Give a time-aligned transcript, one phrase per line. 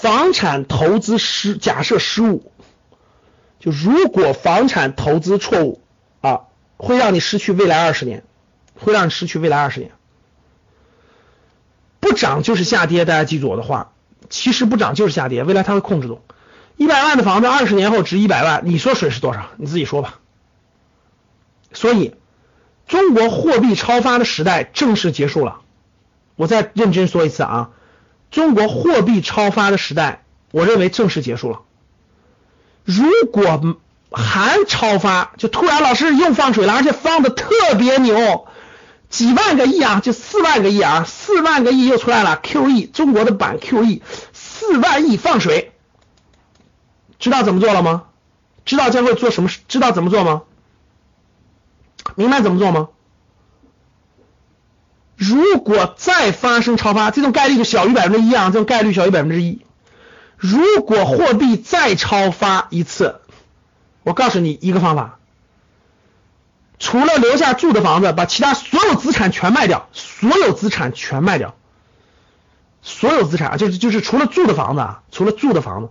[0.00, 2.50] 房产投资失假设失误，
[3.58, 5.82] 就如果房产投资错误
[6.22, 6.44] 啊，
[6.78, 8.24] 会让你失去未来二十年，
[8.78, 9.92] 会让你失去未来二十年。
[12.00, 13.92] 不涨就是下跌，大家记住我的话，
[14.30, 16.22] 其实不涨就是下跌，未来它会控制住。
[16.78, 19.50] 一百万的房子，二十年后值一百万，你说损失多少？
[19.58, 20.18] 你自己说吧。
[21.74, 22.14] 所以，
[22.86, 25.60] 中国货币超发的时代正式结束了。
[26.36, 27.70] 我再认真说一次啊。
[28.30, 31.60] 中国货币超发的时代，我认为正式结束了。
[32.84, 33.76] 如果
[34.12, 38.46] 还超发，就突然老师又放水了，而且放的特别牛，
[39.08, 42.40] 几万个亿啊，就四万个亿啊，四万个亿又出来了。
[42.42, 44.00] QE 中国的版 QE
[44.32, 45.72] 四万亿放水，
[47.18, 48.04] 知道怎么做了吗？
[48.64, 49.48] 知道将会做什么？
[49.68, 50.42] 知道怎么做吗？
[52.16, 52.88] 明白怎么做吗？
[55.60, 59.60] 果再发生超发，这种概率就小于百分之一啊，这种概率小于百分之一。
[60.36, 63.20] 如果货币再超发一次，
[64.02, 65.18] 我告诉你一个方法，
[66.78, 71.54] 除了留下住的房子，把其他所有资产全卖掉，所有资产全卖掉，
[72.82, 75.88] 所有资产啊，就是就是除了住的房子啊，除了住的房子，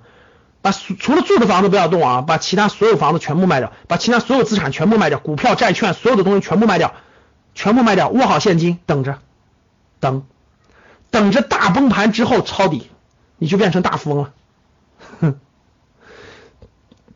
[0.61, 6.93] 把除了住的房子不要动啊，把其他所有房子全部卖掉，把其他所有资产全部卖掉，股票、债券所有的东西全部卖掉。
[7.55, 9.19] 全部卖掉，握好现金，等着，
[9.99, 10.25] 等，
[11.11, 12.89] 等着大崩盘之后抄底，
[13.37, 14.33] 你就变成大富翁了。
[15.19, 15.39] 哼，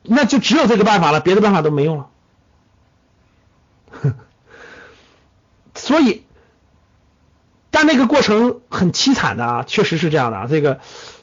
[0.04, 2.10] 那就只有这个办法了，别的办法都没用了。
[3.92, 4.16] 哼，
[5.76, 6.24] 所以，
[7.72, 10.80] 但那个过程很凄惨的啊，确实是这样的啊，这个，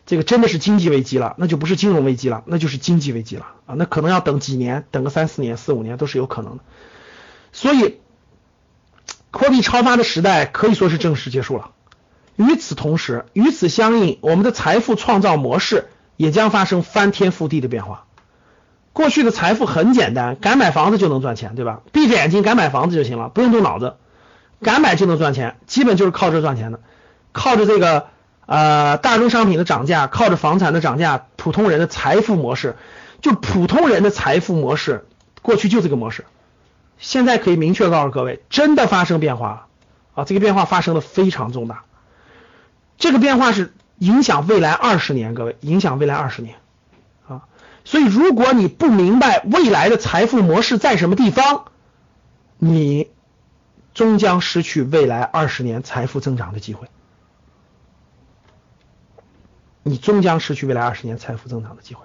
[0.06, 6.62] 这个真的是经济危机了，那就不是金融危机了，那就是经济危机了啊，那可能要等几年，等个三四年、四五年都是有可能的，
[7.52, 8.00] 所以。
[9.32, 11.70] 货币超发的时代可以说是正式结束了。
[12.36, 18.06] 与此同时，与此相应，我们的财富创造模式也将发生翻天覆地的变化。
[18.92, 21.80] 过去的财富很简单，敢买房子就能赚钱，对吧？
[21.92, 23.94] 闭着眼睛敢买房子就行了，不用动脑子，
[24.62, 26.80] 敢买就能赚钱，基本就是靠这赚钱的，
[27.32, 28.08] 靠着这个
[28.46, 32.76] 呃大宗商品的涨价，靠着房产的涨价，普通人的财富模式，
[33.20, 35.06] 就普通人的财富模式，
[35.42, 36.24] 过去就这个模式。
[37.00, 39.66] 现在可以明确告诉各位，真的发生变化了
[40.14, 40.24] 啊！
[40.24, 41.84] 这个变化发生的非常重大，
[42.98, 46.56] 这个变化是影响未来二十年，各位影响未来二十年
[47.26, 47.48] 啊！
[47.84, 51.64] 所以如果你不明白未来的财富模式在什么地方，
[52.58, 53.08] 你
[53.94, 56.88] 终将失去未来二十年财富增长的机会，
[59.82, 62.04] 你终将失去未来二十年财富增长的机会。